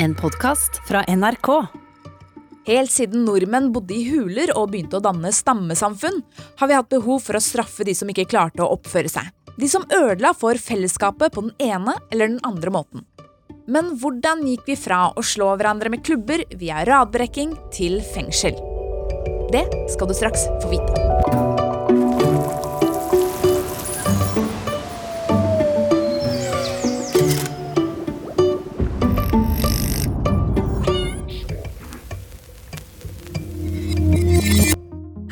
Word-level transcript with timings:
En 0.00 0.14
podkast 0.14 0.88
fra 0.88 1.02
NRK. 1.08 1.48
Helt 2.66 2.92
siden 2.92 3.24
nordmenn 3.26 3.72
bodde 3.74 3.96
i 3.96 4.04
huler 4.06 4.52
og 4.54 4.70
begynte 4.70 5.00
å 5.00 5.02
danne 5.02 5.32
stammesamfunn, 5.34 6.20
har 6.60 6.70
vi 6.70 6.76
hatt 6.76 6.90
behov 6.92 7.24
for 7.26 7.34
å 7.34 7.42
straffe 7.42 7.82
de 7.88 7.96
som 7.98 8.10
ikke 8.12 8.28
klarte 8.30 8.62
å 8.62 8.70
oppføre 8.76 9.10
seg. 9.10 9.32
De 9.58 9.66
som 9.66 9.86
ødela 9.90 10.30
for 10.38 10.60
fellesskapet 10.62 11.34
på 11.34 11.48
den 11.48 11.54
ene 11.58 11.96
eller 12.12 12.30
den 12.30 12.42
andre 12.46 12.70
måten. 12.78 13.06
Men 13.66 13.96
hvordan 13.98 14.46
gikk 14.46 14.70
vi 14.70 14.78
fra 14.78 15.08
å 15.10 15.24
slå 15.26 15.50
hverandre 15.56 15.90
med 15.90 16.06
klubber 16.06 16.46
via 16.54 16.86
radbrekking 16.86 17.58
til 17.74 17.98
fengsel? 18.14 18.54
Det 19.50 19.66
skal 19.90 20.06
du 20.06 20.14
straks 20.14 20.46
få 20.62 20.76
vite. 20.76 21.57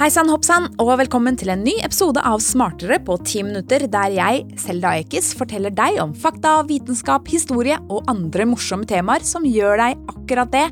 Hei 0.06 0.10
sann, 0.15 0.28
hopp 0.30 0.45
sann, 0.46 0.69
og 0.78 1.01
velkommen 1.01 1.34
til 1.34 1.48
en 1.51 1.65
ny 1.66 1.73
episode 1.83 2.23
av 2.23 2.38
Smartere 2.38 3.01
på 3.02 3.16
ti 3.27 3.41
minutter, 3.42 3.88
der 3.91 4.12
jeg, 4.15 4.45
Selda 4.62 4.92
Ekiz, 5.01 5.32
forteller 5.34 5.74
deg 5.74 5.98
om 5.98 6.12
fakta, 6.15 6.60
vitenskap, 6.69 7.27
historie 7.27 7.74
og 7.91 8.06
andre 8.12 8.46
morsomme 8.46 8.87
temaer 8.87 9.27
som 9.27 9.42
gjør 9.42 9.82
deg 9.82 10.06
akkurat 10.15 10.55
det, 10.55 10.62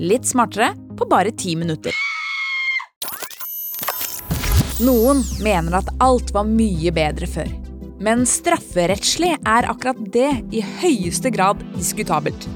litt 0.00 0.24
smartere, 0.24 0.70
på 0.96 1.04
bare 1.04 1.36
ti 1.36 1.52
minutter. 1.60 1.92
Noen 4.80 5.20
mener 5.44 5.82
at 5.82 5.92
alt 6.00 6.32
var 6.32 6.48
mye 6.48 6.88
bedre 6.96 7.28
før. 7.28 7.52
Men 8.00 8.24
strafferettslig 8.24 9.34
er 9.36 9.68
akkurat 9.68 10.00
det 10.16 10.30
i 10.48 10.64
høyeste 10.64 11.28
grad 11.36 11.60
diskutabelt. 11.76 12.48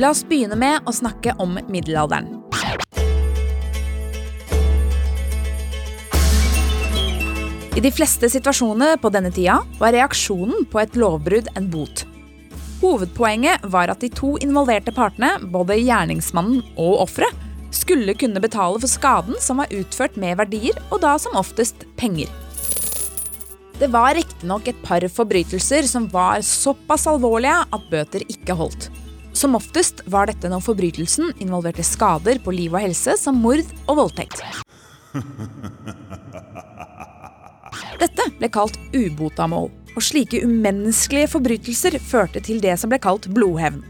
La 0.00 0.16
oss 0.16 0.24
begynne 0.24 0.56
med 0.56 0.88
å 0.88 0.96
snakke 0.96 1.36
om 1.44 1.60
middelalderen. 1.68 2.38
I 7.72 7.80
de 7.80 7.88
fleste 7.88 8.28
situasjoner 8.28 8.98
på 9.00 9.08
denne 9.14 9.30
tida 9.32 9.62
var 9.80 9.94
reaksjonen 9.96 10.66
på 10.68 10.80
et 10.82 10.96
lovbrudd 10.98 11.46
en 11.56 11.70
bot. 11.72 12.02
Hovedpoenget 12.82 13.64
var 13.72 13.88
at 13.88 14.02
de 14.04 14.10
to 14.12 14.34
involverte 14.44 14.92
partene, 14.92 15.38
både 15.54 15.78
gjerningsmannen 15.80 16.60
og 16.76 16.98
offeret, 17.06 17.32
skulle 17.72 18.12
kunne 18.20 18.42
betale 18.44 18.76
for 18.82 18.92
skaden 18.92 19.38
som 19.40 19.62
var 19.62 19.72
utført 19.72 20.18
med 20.20 20.36
verdier, 20.42 20.76
og 20.92 21.00
da 21.00 21.14
som 21.16 21.38
oftest 21.40 21.86
penger. 21.96 22.28
Det 23.80 23.88
var 23.90 24.18
riktignok 24.18 24.68
et 24.68 24.82
par 24.84 25.06
forbrytelser 25.08 25.88
som 25.88 26.10
var 26.12 26.44
såpass 26.44 27.08
alvorlige 27.08 27.56
at 27.72 27.88
bøter 27.88 28.26
ikke 28.28 28.58
holdt. 28.58 28.90
Som 29.32 29.56
oftest 29.56 30.04
var 30.12 30.28
dette 30.28 30.50
når 30.52 30.60
forbrytelsen 30.66 31.32
involverte 31.40 31.86
skader 31.88 32.36
på 32.44 32.52
liv 32.52 32.76
og 32.76 32.84
helse 32.84 33.16
som 33.16 33.40
mord 33.40 33.64
og 33.88 33.96
voldtekt. 34.02 34.44
Dette 38.02 38.24
ble 38.34 38.48
kalt 38.50 38.74
ubotamål, 38.96 39.68
og 39.94 40.02
slike 40.02 40.40
umenneskelige 40.42 41.28
forbrytelser 41.36 41.94
førte 42.02 42.40
til 42.42 42.58
det 42.62 42.74
som 42.80 42.90
ble 42.90 42.98
kalt 43.02 43.28
blodhevn. 43.30 43.84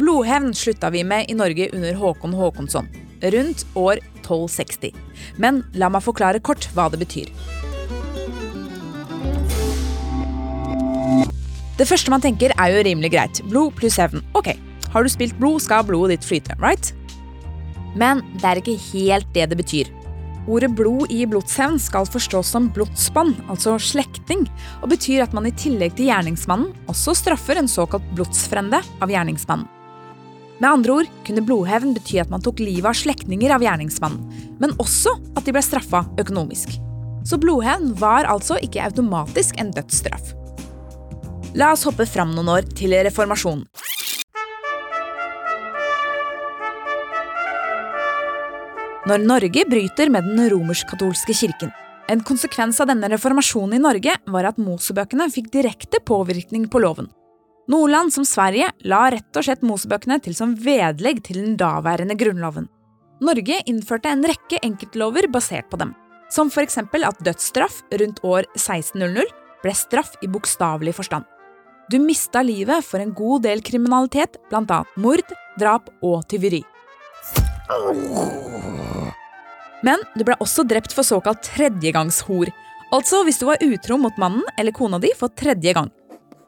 Blodhevn 0.00 0.54
slutta 0.56 0.88
vi 0.94 1.02
med 1.04 1.28
i 1.28 1.36
Norge 1.36 1.66
under 1.76 1.98
Håkon 2.00 2.32
Håkonsson, 2.38 2.88
rundt 3.34 3.66
år 3.76 4.00
1260. 4.22 4.96
Men 5.36 5.60
la 5.76 5.92
meg 5.92 6.06
forklare 6.06 6.40
kort 6.40 6.70
hva 6.72 6.88
det 6.88 7.02
betyr. 7.02 7.28
Det 11.76 11.88
første 11.88 12.12
man 12.12 12.24
tenker 12.24 12.54
er 12.56 12.72
jo 12.72 12.84
rimelig 12.86 13.12
greit. 13.12 13.44
Blod 13.52 13.76
pluss 13.76 14.00
hevn. 14.00 14.24
Ok, 14.38 14.54
har 14.88 15.04
du 15.04 15.12
spilt 15.12 15.36
blod, 15.36 15.60
skal 15.60 15.84
blodet 15.84 16.16
ditt 16.16 16.30
flyte, 16.30 16.56
right? 16.64 16.94
Men 17.92 18.24
det 18.38 18.48
er 18.48 18.62
ikke 18.62 18.80
helt 18.94 19.28
det 19.36 19.50
det 19.52 19.60
betyr. 19.60 19.92
Ordet 20.50 20.72
blod 20.74 21.10
i 21.14 21.22
blodshevn 21.26 21.76
skal 21.78 22.08
forstås 22.10 22.48
som 22.50 22.66
blodsbånd, 22.74 23.36
altså 23.52 23.76
slektning, 23.78 24.48
og 24.82 24.90
betyr 24.90 25.22
at 25.22 25.36
man 25.36 25.46
i 25.46 25.54
tillegg 25.54 25.94
til 25.94 26.08
gjerningsmannen 26.10 26.72
også 26.90 27.14
straffer 27.14 27.60
en 27.60 27.70
såkalt 27.70 28.08
blodsfrende 28.16 28.80
av 28.82 29.12
gjerningsmannen. 29.12 29.68
Med 30.58 30.68
andre 30.68 30.94
ord 31.00 31.12
kunne 31.26 31.42
blodhevn 31.46 31.94
bety 31.94 32.20
at 32.22 32.30
man 32.30 32.42
tok 32.42 32.60
livet 32.62 32.86
av 32.90 32.98
slektninger 32.98 33.54
av 33.54 33.62
gjerningsmannen, 33.62 34.42
men 34.62 34.74
også 34.82 35.14
at 35.38 35.46
de 35.46 35.54
ble 35.54 35.62
straffa 35.62 36.04
økonomisk. 36.22 36.74
Så 37.26 37.38
blodhevn 37.38 37.94
var 37.98 38.26
altså 38.30 38.58
ikke 38.62 38.82
automatisk 38.82 39.58
en 39.62 39.70
dødsstraff. 39.74 40.34
La 41.58 41.72
oss 41.74 41.86
hoppe 41.86 42.06
fram 42.08 42.34
noen 42.34 42.50
år 42.50 42.70
til 42.78 42.94
reformasjonen. 43.06 43.66
Når 49.02 49.18
Norge 49.26 49.64
bryter 49.66 50.10
med 50.14 50.28
den 50.28 50.44
romersk-katolske 50.52 51.34
kirken. 51.34 51.72
En 52.10 52.20
konsekvens 52.22 52.78
av 52.82 52.86
denne 52.86 53.08
reformasjonen 53.10 53.74
i 53.74 53.82
Norge 53.82 54.14
var 54.30 54.46
at 54.46 54.60
Mosebøkene 54.62 55.26
fikk 55.32 55.48
direkte 55.54 55.98
påvirkning 56.06 56.68
på 56.70 56.78
loven. 56.82 57.08
Nordland 57.70 57.92
land 57.92 58.14
som 58.14 58.26
Sverige 58.26 58.68
la 58.86 59.00
rett 59.10 59.38
og 59.38 59.46
slett 59.46 59.64
Mosebøkene 59.66 60.20
til 60.22 60.36
som 60.38 60.54
vedlegg 60.54 61.22
til 61.26 61.40
den 61.40 61.56
daværende 61.58 62.14
grunnloven. 62.18 62.68
Norge 63.22 63.58
innførte 63.66 64.10
en 64.10 64.22
rekke 64.26 64.58
enkeltlover 64.62 65.26
basert 65.30 65.70
på 65.70 65.78
dem, 65.82 65.94
som 66.30 66.50
eksempel 66.50 67.02
at 67.04 67.18
dødsstraff 67.22 67.82
rundt 67.98 68.22
år 68.22 68.46
1600 68.54 69.26
ble 69.62 69.74
straff 69.74 70.14
i 70.22 70.30
bokstavelig 70.30 70.94
forstand. 70.94 71.24
Du 71.90 71.98
mista 71.98 72.42
livet 72.42 72.84
for 72.84 73.02
en 73.02 73.14
god 73.14 73.42
del 73.42 73.62
kriminalitet, 73.62 74.38
bl.a. 74.50 74.84
mord, 74.96 75.26
drap 75.58 75.90
og 76.02 76.22
tyveri. 76.30 76.62
Men 79.82 80.02
du 80.14 80.22
ble 80.26 80.36
også 80.42 80.64
drept 80.68 80.94
for 80.94 81.06
såkalt 81.06 81.42
tredjegangshor, 81.46 82.52
altså 82.94 83.22
hvis 83.26 83.40
du 83.42 83.48
var 83.48 83.62
utro 83.64 83.98
mot 83.98 84.18
mannen 84.20 84.46
eller 84.58 84.74
kona 84.76 85.00
di 85.02 85.10
for 85.18 85.32
tredje 85.34 85.74
gang. 85.74 85.90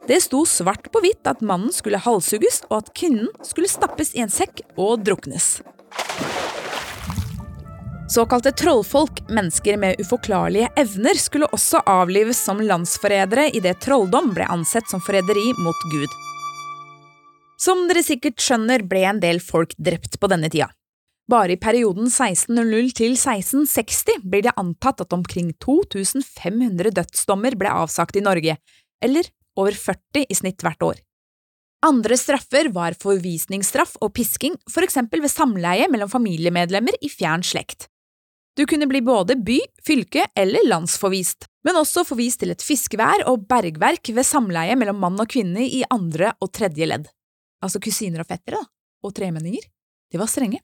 Det 0.07 0.19
sto 0.21 0.43
svart 0.45 0.91
på 0.93 1.01
hvitt 1.01 1.25
at 1.27 1.41
mannen 1.41 1.73
skulle 1.73 1.99
halshugges, 1.99 2.61
og 2.69 2.83
at 2.83 2.91
kvinnen 2.97 3.31
skulle 3.43 3.69
stappes 3.69 4.13
i 4.13 4.21
en 4.21 4.29
sekk 4.31 4.61
og 4.77 5.01
druknes. 5.05 5.57
Såkalte 8.15 8.51
trollfolk, 8.53 9.23
mennesker 9.33 9.79
med 9.81 9.97
uforklarlige 9.99 10.69
evner, 10.77 11.17
skulle 11.17 11.49
også 11.57 11.81
avlives 11.89 12.37
som 12.37 12.61
landsforrædere 12.61 13.49
idet 13.57 13.79
trolldom 13.81 14.29
ble 14.35 14.45
ansett 14.45 14.85
som 14.91 15.01
forræderi 15.01 15.47
mot 15.57 15.87
Gud. 15.89 16.13
Som 17.57 17.87
dere 17.89 18.05
sikkert 18.05 18.37
skjønner, 18.45 18.85
ble 18.85 19.07
en 19.09 19.23
del 19.23 19.41
folk 19.41 19.73
drept 19.81 20.19
på 20.21 20.29
denne 20.29 20.53
tida. 20.53 20.69
Bare 21.31 21.55
i 21.55 21.57
perioden 21.57 22.05
1600 22.05 22.91
til 22.99 23.15
1660 23.15 24.21
blir 24.29 24.45
det 24.45 24.53
antatt 24.61 25.01
at 25.01 25.13
omkring 25.15 25.49
2500 25.63 26.93
dødsdommer 26.99 27.57
ble 27.57 27.71
avsagt 27.73 28.19
i 28.19 28.21
Norge, 28.21 28.59
eller 29.01 29.31
over 29.57 29.73
40 29.73 30.27
i 30.29 30.37
snitt 30.37 30.61
hvert 30.61 30.85
år. 30.85 31.01
Andre 31.85 32.17
straffer 32.17 32.69
var 32.73 32.97
forvisningsstraff 33.01 33.95
og 34.05 34.13
pisking, 34.17 34.53
for 34.69 34.85
eksempel 34.85 35.23
ved 35.25 35.33
samleie 35.33 35.89
mellom 35.89 36.09
familiemedlemmer 36.13 36.97
i 37.01 37.09
fjern 37.09 37.45
slekt. 37.45 37.87
Du 38.55 38.63
kunne 38.69 38.87
bli 38.87 39.01
både 39.03 39.35
by, 39.35 39.57
fylke 39.83 40.27
eller 40.37 40.63
landsforvist, 40.69 41.49
men 41.65 41.81
også 41.81 42.05
forvist 42.07 42.39
til 42.41 42.53
et 42.53 42.63
fiskevær 42.63 43.25
og 43.29 43.47
bergverk 43.49 44.13
ved 44.15 44.25
samleie 44.25 44.77
mellom 44.79 45.01
mann 45.01 45.19
og 45.19 45.29
kvinne 45.33 45.65
i 45.65 45.81
andre 45.91 46.31
og 46.39 46.53
tredje 46.55 46.87
ledd. 46.87 47.09
Altså 47.65 47.81
kusiner 47.83 48.23
og 48.23 48.29
fettere, 48.29 48.61
da, 48.61 48.63
og 49.03 49.17
tremenninger. 49.17 49.65
De 50.13 50.21
var 50.21 50.29
strenge. 50.31 50.61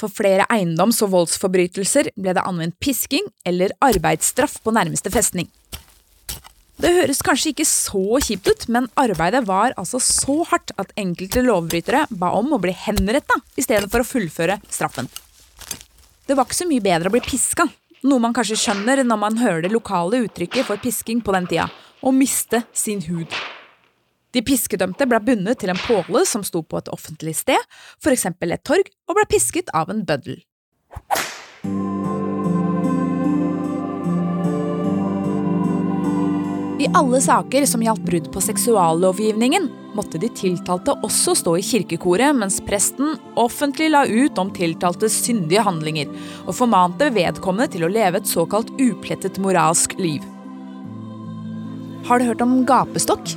For 0.00 0.08
flere 0.08 0.46
eiendoms- 0.48 1.02
og 1.04 1.12
voldsforbrytelser 1.12 2.14
ble 2.16 2.32
det 2.36 2.44
anvendt 2.48 2.78
pisking 2.80 3.26
eller 3.44 3.74
arbeidsstraff 3.84 4.56
på 4.64 4.72
nærmeste 4.72 5.12
festning. 5.12 5.50
Det 6.80 6.94
høres 6.94 7.20
kanskje 7.20 7.50
ikke 7.52 7.66
så 7.68 8.20
kjipt 8.24 8.46
ut, 8.48 8.62
men 8.72 8.86
arbeidet 8.96 9.42
var 9.44 9.74
altså 9.76 10.00
så 10.00 10.38
hardt 10.48 10.72
at 10.80 10.94
enkelte 10.96 11.42
lovbrytere 11.44 12.06
ba 12.08 12.30
om 12.38 12.54
å 12.56 12.60
bli 12.62 12.72
henretta 12.72 13.36
i 13.60 13.64
stedet 13.66 13.90
for 13.92 14.00
å 14.00 14.08
fullføre 14.08 14.56
straffen. 14.72 15.10
Det 16.24 16.38
var 16.38 16.48
ikke 16.48 16.62
så 16.62 16.68
mye 16.70 16.84
bedre 16.84 17.10
å 17.10 17.12
bli 17.12 17.20
piska, 17.26 17.68
noe 18.08 18.24
man 18.24 18.32
kanskje 18.32 18.56
skjønner 18.62 19.04
når 19.04 19.20
man 19.26 19.40
hører 19.42 19.66
det 19.66 19.74
lokale 19.74 20.22
uttrykket 20.24 20.70
for 20.70 20.80
pisking 20.80 21.20
på 21.20 21.36
den 21.36 21.50
tida, 21.50 21.68
å 22.00 22.14
miste 22.16 22.62
sin 22.72 23.04
hud. 23.10 23.28
De 24.30 24.42
piskedømte 24.46 25.08
ble 25.10 25.18
bundet 25.26 25.58
til 25.62 25.72
en 25.72 25.80
påle 25.86 26.22
som 26.28 26.44
sto 26.46 26.62
på 26.62 26.78
et 26.78 26.90
offentlig 26.94 27.34
sted, 27.40 27.58
eksempel 28.06 28.54
et 28.54 28.62
torg, 28.66 28.86
og 29.10 29.18
ble 29.18 29.26
pisket 29.30 29.72
av 29.74 29.90
en 29.90 30.04
bøddel. 30.06 30.38
I 36.80 36.86
alle 36.96 37.18
saker 37.20 37.66
som 37.68 37.82
gjaldt 37.84 38.06
brudd 38.06 38.30
på 38.32 38.40
seksuallovgivningen, 38.40 39.66
måtte 39.98 40.20
de 40.22 40.30
tiltalte 40.32 40.94
også 41.04 41.34
stå 41.36 41.56
i 41.58 41.64
kirkekoret 41.66 42.32
mens 42.38 42.56
presten 42.64 43.18
offentlig 43.40 43.90
la 43.90 44.06
ut 44.08 44.38
om 44.40 44.52
tiltaltes 44.54 45.18
syndige 45.26 45.66
handlinger, 45.66 46.08
og 46.46 46.56
formante 46.56 47.10
vedkommende 47.12 47.74
til 47.74 47.84
å 47.84 47.92
leve 47.92 48.22
et 48.22 48.30
såkalt 48.30 48.72
uplettet 48.80 49.42
moralsk 49.42 49.98
liv. 50.00 50.24
Har 52.08 52.18
du 52.18 52.30
hørt 52.30 52.46
om 52.46 52.62
gapestokk? 52.64 53.36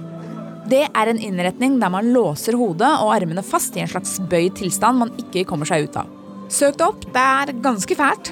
Det 0.69 0.85
er 0.87 1.09
en 1.11 1.19
innretning 1.19 1.75
der 1.81 1.91
man 1.91 2.13
låser 2.15 2.55
hodet 2.55 2.87
og 3.03 3.11
armene 3.15 3.43
fast 3.43 3.75
i 3.75 3.83
en 3.83 3.91
slags 3.91 4.15
bøyd 4.31 4.55
tilstand 4.61 5.01
man 5.01 5.11
ikke 5.19 5.43
kommer 5.49 5.67
seg 5.67 5.89
ut 5.89 5.99
av. 5.99 6.09
Søk 6.53 6.77
det 6.79 6.87
opp, 6.87 7.03
det 7.15 7.23
er 7.23 7.53
ganske 7.63 7.97
fælt. 7.97 8.31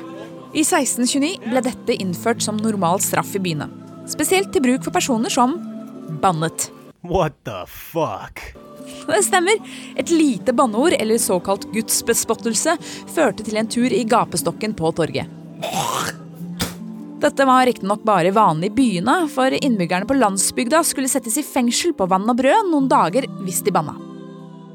I 0.52 0.64
1629 0.64 1.48
ble 1.48 1.64
dette 1.64 1.96
innført 2.04 2.44
som 2.44 2.60
normal 2.60 3.04
straff 3.04 3.36
i 3.36 3.44
byene. 3.44 3.68
Spesielt 4.12 4.52
til 4.54 4.64
bruk 4.64 4.84
for 4.88 4.96
personer 4.96 5.32
som 5.32 5.58
bannet. 6.24 6.70
What 7.08 7.38
the 7.48 7.64
fuck? 7.68 8.44
Det 9.08 9.22
stemmer. 9.26 9.60
Et 9.96 10.10
lite 10.12 10.54
banneord, 10.54 10.96
eller 11.00 11.18
såkalt 11.22 11.68
gudsbespottelse, 11.74 12.76
førte 13.16 13.46
til 13.48 13.60
en 13.60 13.70
tur 13.70 13.92
i 13.92 14.04
gapestokken 14.08 14.76
på 14.78 14.92
torget. 14.98 15.30
Dette 17.22 17.46
var 17.46 17.68
riktignok 17.70 18.02
bare 18.02 18.32
vanlig 18.34 18.72
i 18.72 18.74
byene, 18.74 19.16
for 19.30 19.54
innbyggerne 19.54 20.08
på 20.10 20.18
landsbygda 20.18 20.80
skulle 20.88 21.10
settes 21.12 21.38
i 21.38 21.46
fengsel 21.46 21.94
på 21.94 22.08
vann 22.10 22.26
og 22.26 22.40
brød 22.40 22.72
noen 22.72 22.88
dager 22.90 23.28
hvis 23.46 23.62
de 23.62 23.74
banna. 23.76 23.94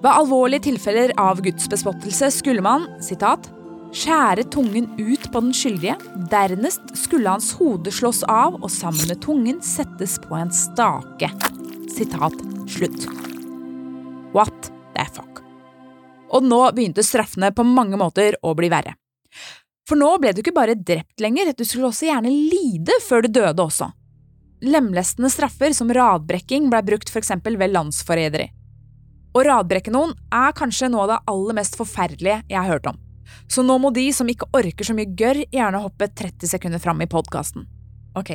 Ved 0.05 0.13
alvorlige 0.13 0.69
tilfeller 0.69 1.11
av 1.19 1.41
gudsbespottelse 1.43 2.29
skulle 2.37 2.63
man 2.63 2.85
sitat, 3.03 3.49
skjære 3.97 4.45
tungen 4.55 4.87
ut 5.01 5.25
på 5.33 5.43
den 5.43 5.55
skyldige, 5.57 5.97
dernest 6.31 6.93
skulle 7.01 7.33
hans 7.33 7.49
hode 7.59 7.91
slås 7.91 8.23
av 8.31 8.61
og 8.61 8.71
sammen 8.71 9.11
med 9.11 9.23
tungen 9.25 9.59
settes 9.65 10.15
på 10.23 10.39
en 10.39 10.53
stake. 10.55 11.33
Sitat 11.97 12.37
slutt. 12.71 13.09
What 14.37 14.71
the 14.95 15.09
fuck? 15.17 15.43
Og 16.31 16.47
nå 16.47 16.61
begynte 16.77 17.03
straffene 17.07 17.51
på 17.51 17.67
mange 17.67 17.99
måter 17.99 18.39
å 18.47 18.55
bli 18.55 18.71
verre. 18.71 18.95
For 19.87 19.99
nå 19.99 20.09
ble 20.19 20.33
du 20.35 20.43
ikke 20.43 20.55
bare 20.57 20.75
drept 20.75 21.23
lenger, 21.23 21.53
du 21.55 21.63
skulle 21.65 21.93
også 21.93 22.09
gjerne 22.09 22.33
lide 22.33 22.97
før 23.07 23.23
du 23.23 23.31
døde 23.39 23.63
også. 23.63 23.93
Lemlestende 24.67 25.31
straffer 25.31 25.75
som 25.77 25.93
radbrekking 25.93 26.71
ble 26.73 26.81
brukt 26.83 27.13
eksempel 27.15 27.59
ved 27.61 27.75
landsforræderi. 27.77 28.49
Å 29.37 29.43
radbrekke 29.45 29.93
noen 29.93 30.15
er 30.33 30.55
kanskje 30.57 30.89
noe 30.91 31.05
av 31.05 31.11
det 31.13 31.23
aller 31.31 31.59
mest 31.59 31.77
forferdelige 31.79 32.41
jeg 32.49 32.57
har 32.57 32.71
hørt 32.73 32.89
om. 32.91 32.99
Så 33.53 33.63
nå 33.63 33.77
må 33.83 33.93
de 33.95 34.09
som 34.17 34.29
ikke 34.31 34.49
orker 34.57 34.87
så 34.87 34.95
mye 34.97 35.13
gørr, 35.19 35.43
gjerne 35.53 35.83
hoppe 35.83 36.09
30 36.09 36.51
sekunder 36.51 36.83
fram 36.83 37.03
i 37.05 37.11
podkasten. 37.11 37.67
Ok. 38.17 38.33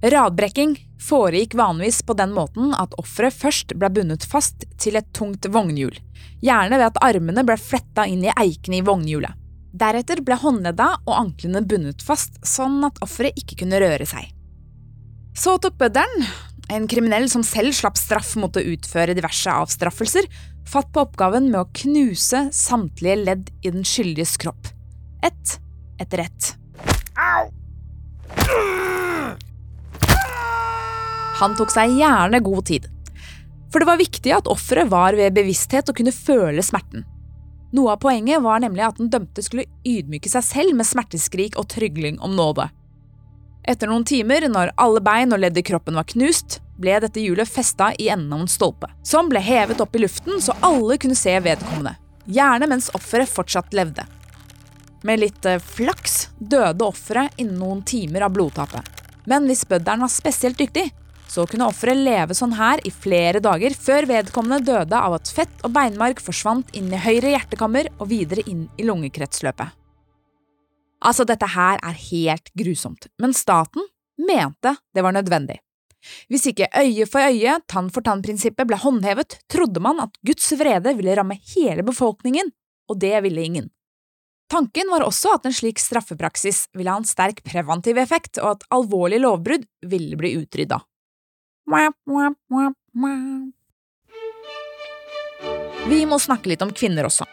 Radbrekking 0.00 0.78
foregikk 1.02 1.58
vanligvis 1.58 2.00
på 2.06 2.16
den 2.16 2.32
måten 2.32 2.72
at 2.78 2.94
offeret 3.00 3.36
først 3.36 3.74
ble 3.76 3.90
bundet 3.92 4.24
fast 4.24 4.64
til 4.80 4.96
et 4.96 5.10
tungt 5.16 5.44
vognhjul, 5.44 5.98
gjerne 6.40 6.78
ved 6.78 6.86
at 6.86 7.02
armene 7.04 7.44
ble 7.44 7.58
fletta 7.60 8.06
inn 8.08 8.24
i 8.24 8.32
eikene 8.32 8.80
i 8.80 8.86
vognhjulet. 8.86 9.36
Deretter 9.70 10.20
ble 10.26 10.34
håndledda 10.34 10.88
og 11.04 11.14
anklene 11.14 11.62
bundet 11.62 12.02
fast, 12.02 12.40
sånn 12.46 12.82
at 12.86 12.98
offeret 13.04 13.38
ikke 13.38 13.62
kunne 13.62 13.78
røre 13.82 14.06
seg. 14.08 14.32
Så 15.36 15.54
tok 15.62 15.76
bøddelen, 15.78 16.26
en 16.70 16.86
kriminell 16.90 17.28
som 17.30 17.44
selv 17.46 17.74
slapp 17.74 17.98
straff 17.98 18.34
mot 18.38 18.54
å 18.56 18.64
utføre 18.72 19.14
diverse 19.14 19.50
avstraffelser, 19.50 20.26
fatt 20.66 20.90
på 20.94 21.04
oppgaven 21.06 21.48
med 21.50 21.60
å 21.62 21.68
knuse 21.82 22.48
samtlige 22.54 23.18
ledd 23.22 23.50
i 23.62 23.72
den 23.74 23.86
skyldiges 23.86 24.36
kropp. 24.42 24.70
Ett 25.22 25.58
etter 26.02 26.26
ett. 26.26 26.54
Han 31.40 31.54
tok 31.56 31.72
seg 31.72 31.94
gjerne 31.96 32.42
god 32.44 32.66
tid. 32.68 32.90
For 33.70 33.80
det 33.80 33.88
var 33.88 34.00
viktig 34.02 34.34
at 34.34 34.50
offeret 34.50 34.90
var 34.90 35.16
ved 35.16 35.36
bevissthet 35.38 35.88
og 35.88 35.96
kunne 36.00 36.14
føle 36.14 36.62
smerten. 36.64 37.06
Noe 37.70 37.94
av 37.94 38.00
poenget 38.02 38.42
var 38.42 38.60
nemlig 38.62 38.82
at 38.82 38.98
den 38.98 39.10
dømte 39.12 39.42
skulle 39.46 39.68
ydmyke 39.86 40.30
seg 40.30 40.44
selv 40.46 40.76
med 40.78 40.88
smerteskrik 40.88 41.58
og 41.60 41.68
trygling 41.70 42.18
om 42.18 42.34
nåde. 42.38 42.66
Etter 43.62 43.90
noen 43.90 44.06
timer, 44.08 44.48
når 44.50 44.72
alle 44.80 45.02
bein 45.04 45.34
og 45.34 45.42
ledd 45.42 45.58
i 45.60 45.64
kroppen 45.66 45.98
var 45.98 46.08
knust, 46.10 46.58
ble 46.80 46.96
dette 47.04 47.20
hjulet 47.20 47.48
festa 47.48 47.92
i 48.00 48.08
enden 48.10 48.32
av 48.32 48.46
en 48.46 48.50
stolpe, 48.50 48.88
som 49.06 49.28
ble 49.30 49.42
hevet 49.44 49.82
opp 49.84 49.94
i 49.94 50.02
luften 50.02 50.40
så 50.42 50.56
alle 50.66 50.96
kunne 50.98 51.18
se 51.18 51.36
vedkommende, 51.44 51.94
gjerne 52.24 52.70
mens 52.70 52.88
offeret 52.96 53.30
fortsatt 53.30 53.76
levde. 53.76 54.06
Med 55.06 55.20
litt 55.22 55.46
eh, 55.48 55.60
flaks 55.60 56.30
døde 56.38 56.84
offeret 56.84 57.36
innen 57.40 57.60
noen 57.60 57.84
timer 57.86 58.26
av 58.26 58.34
blodtapet. 58.34 58.84
Men 59.28 59.46
hvis 59.48 59.62
bøddelen 59.68 60.02
var 60.04 60.12
spesielt 60.12 60.58
dyktig, 60.60 60.88
så 61.30 61.46
kunne 61.46 61.68
offeret 61.70 62.00
leve 62.00 62.34
sånn 62.34 62.56
her 62.58 62.82
i 62.86 62.90
flere 62.90 63.42
dager 63.42 63.74
før 63.78 64.08
vedkommende 64.10 64.64
døde 64.66 64.98
av 64.98 65.14
at 65.20 65.30
fett 65.30 65.62
og 65.66 65.74
beinmarg 65.76 66.18
forsvant 66.22 66.72
inn 66.76 66.90
i 66.90 66.98
høyre 66.98 67.36
hjertekammer 67.36 67.90
og 67.98 68.10
videre 68.10 68.42
inn 68.50 68.66
i 68.80 68.86
lungekretsløpet. 68.88 69.76
Altså, 71.00 71.24
dette 71.24 71.48
her 71.48 71.80
er 71.80 71.96
helt 72.10 72.50
grusomt, 72.58 73.06
men 73.22 73.32
staten 73.36 73.86
mente 74.20 74.74
det 74.92 75.04
var 75.06 75.14
nødvendig. 75.16 75.60
Hvis 76.32 76.48
ikke 76.50 76.68
øye 76.80 77.06
for 77.08 77.24
øye, 77.24 77.58
tann 77.68 77.90
for 77.92 78.04
tann-prinsippet 78.04 78.68
ble 78.68 78.78
håndhevet, 78.80 79.38
trodde 79.52 79.82
man 79.84 80.00
at 80.02 80.16
Guds 80.26 80.48
vrede 80.60 80.96
ville 80.96 81.14
ramme 81.16 81.36
hele 81.54 81.84
befolkningen, 81.86 82.52
og 82.90 83.00
det 83.00 83.14
ville 83.24 83.44
ingen. 83.44 83.70
Tanken 84.50 84.90
var 84.90 85.04
også 85.06 85.36
at 85.36 85.44
en 85.46 85.54
slik 85.54 85.78
straffepraksis 85.78 86.64
ville 86.74 86.90
ha 86.90 86.98
en 86.98 87.06
sterk 87.06 87.44
preventiv 87.46 88.00
effekt, 88.02 88.40
og 88.42 88.56
at 88.56 88.64
alvorlige 88.74 89.22
lovbrudd 89.22 89.68
ville 89.86 90.18
bli 90.18 90.34
utrydda. 90.40 90.80
Vi 95.90 96.00
må 96.06 96.18
snakke 96.18 96.50
litt 96.50 96.62
om 96.64 96.72
kvinner 96.74 97.06
også. 97.08 97.26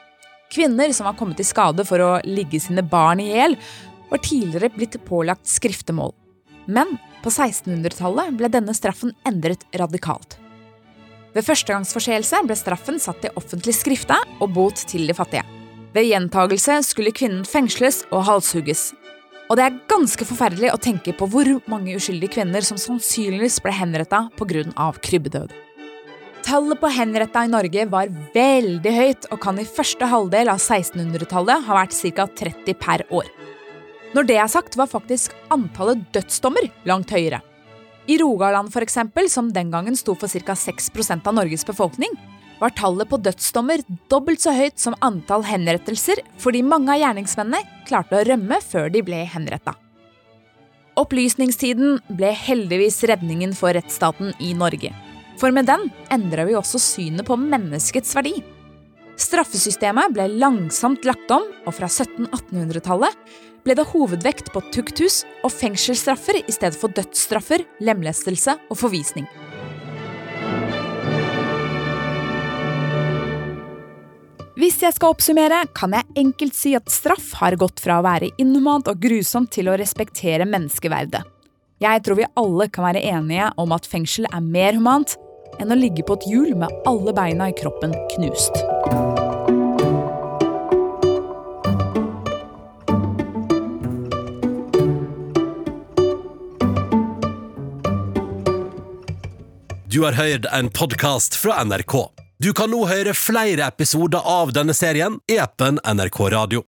Kvinner 0.54 0.94
som 0.96 1.10
var 1.10 1.18
kommet 1.20 1.42
i 1.42 1.46
skade 1.48 1.84
for 1.86 2.02
å 2.02 2.12
ligge 2.26 2.60
sine 2.64 2.84
barn 2.86 3.20
i 3.20 3.32
hjel, 3.34 3.58
var 4.08 4.22
tidligere 4.24 4.72
blitt 4.76 4.96
pålagt 5.06 5.50
skriftemål. 5.52 6.14
Men 6.68 6.96
på 7.24 7.32
1600-tallet 7.34 8.38
ble 8.40 8.50
denne 8.52 8.76
straffen 8.78 9.12
endret 9.28 9.66
radikalt. 9.76 10.38
Ved 11.36 11.46
førstegangsforseelse 11.46 12.40
ble 12.48 12.56
straffen 12.58 13.02
satt 13.04 13.20
til 13.24 13.36
offentlig 13.40 13.76
skrifte 13.78 14.16
og 14.40 14.54
bot 14.56 14.80
til 14.90 15.10
de 15.10 15.16
fattige. 15.18 15.44
Ved 15.94 16.08
gjentagelse 16.08 16.80
skulle 16.88 17.14
kvinnen 17.16 17.46
fengsles 17.48 18.04
og 18.12 18.26
halshugges. 18.30 18.92
Og 19.48 19.56
det 19.56 19.64
er 19.64 19.78
ganske 19.88 20.26
forferdelig 20.28 20.74
å 20.74 20.80
tenke 20.82 21.14
på 21.16 21.28
hvor 21.32 21.48
mange 21.72 21.96
uskyldige 21.96 22.36
kvinner 22.36 22.66
som 22.68 22.80
sannsynligvis 22.82 23.62
ble 23.64 23.72
henretta 23.72 24.26
pga. 24.36 24.92
krybbedød. 25.00 25.54
Tallet 26.48 26.80
på 26.80 26.90
henretta 26.92 27.44
i 27.44 27.52
Norge 27.52 27.86
var 27.92 28.12
veldig 28.34 28.92
høyt 28.96 29.26
og 29.32 29.40
kan 29.44 29.60
i 29.60 29.68
første 29.68 30.08
halvdel 30.08 30.52
av 30.52 30.60
1600-tallet 30.60 31.64
ha 31.68 31.80
vært 31.80 31.96
ca. 32.16 32.28
30 32.28 32.78
per 32.80 33.04
år. 33.10 33.28
Når 34.16 34.28
det 34.28 34.38
er 34.40 34.48
sagt, 34.48 34.78
var 34.80 34.88
faktisk 34.88 35.34
antallet 35.52 36.06
dødsdommer 36.16 36.70
langt 36.88 37.12
høyere. 37.12 37.42
I 38.08 38.16
Rogaland, 38.22 38.72
eksempel, 38.72 39.28
som 39.30 39.52
den 39.52 39.72
gangen 39.72 39.96
sto 40.00 40.16
for 40.16 40.32
ca. 40.32 40.56
6% 40.56 41.28
av 41.28 41.36
Norges 41.36 41.66
befolkning, 41.68 42.14
var 42.62 42.74
tallet 42.78 43.10
på 43.10 43.20
dødsdommer 43.22 43.84
dobbelt 44.12 44.42
så 44.44 44.54
høyt 44.56 44.80
som 44.82 44.98
antall 45.06 45.46
henrettelser 45.48 46.22
fordi 46.42 46.64
mange 46.66 46.94
av 46.94 47.02
gjerningsmennene 47.02 47.86
klarte 47.90 48.20
å 48.20 48.26
rømme 48.28 48.60
før 48.66 48.90
de 48.94 49.04
ble 49.06 49.24
henretta. 49.30 49.76
Opplysningstiden 50.98 52.00
ble 52.18 52.32
heldigvis 52.34 53.04
redningen 53.06 53.54
for 53.58 53.76
rettsstaten 53.78 54.34
i 54.42 54.54
Norge. 54.58 54.90
For 55.38 55.54
med 55.54 55.70
den 55.70 55.92
endra 56.14 56.48
vi 56.48 56.56
også 56.58 56.82
synet 56.82 57.28
på 57.28 57.38
menneskets 57.38 58.16
verdi. 58.18 58.40
Straffesystemet 59.18 60.14
ble 60.14 60.28
langsomt 60.42 61.06
lagt 61.06 61.30
om, 61.34 61.46
og 61.66 61.74
fra 61.74 61.90
1700-1800-tallet 61.90 63.38
ble 63.66 63.76
det 63.78 63.86
hovedvekt 63.92 64.52
på 64.54 64.62
tukthus 64.74 65.24
og 65.44 65.54
fengselsstraffer 65.54 66.42
i 66.44 66.54
stedet 66.54 66.78
for 66.80 66.94
dødsstraffer, 66.94 67.66
lemlestelse 67.84 68.58
og 68.70 68.82
forvisning. 68.82 69.26
Hvis 74.58 74.80
jeg 74.82 74.96
skal 74.96 75.12
oppsummere, 75.14 75.60
kan 75.78 75.94
jeg 75.94 76.08
enkelt 76.18 76.56
si 76.58 76.72
at 76.74 76.90
straff 76.90 77.28
har 77.38 77.54
gått 77.62 77.78
fra 77.78 78.00
å 78.00 78.06
være 78.06 78.32
inhumant 78.42 78.88
og 78.90 78.98
grusomt 79.04 79.52
til 79.54 79.70
å 79.70 79.76
respektere 79.78 80.48
menneskeverdet. 80.50 81.22
Jeg 81.78 82.02
tror 82.02 82.18
vi 82.18 82.26
alle 82.42 82.66
kan 82.74 82.88
være 82.88 83.04
enige 83.06 83.52
om 83.62 83.76
at 83.78 83.86
fengsel 83.86 84.26
er 84.32 84.42
mer 84.42 84.74
humant 84.80 85.14
enn 85.62 85.70
å 85.70 85.78
ligge 85.78 86.02
på 86.02 86.18
et 86.18 86.26
hjul 86.32 86.58
med 86.58 86.74
alle 86.90 87.14
beina 87.14 87.52
i 87.52 87.58
kroppen 87.62 87.94
knust. 88.16 88.58
Du 99.86 100.02
har 100.02 100.18
hørt 100.18 100.50
en 100.50 100.74
podkast 100.74 101.38
fra 101.38 101.62
NRK. 101.62 102.17
Du 102.38 102.52
kan 102.54 102.70
nå 102.70 102.84
høre 102.86 103.16
flere 103.18 103.66
episoder 103.66 104.22
av 104.22 104.52
denne 104.54 104.76
serien 104.78 105.16
i 105.26 105.40
appen 105.42 105.80
NRK 105.82 106.20
Radio. 106.36 106.68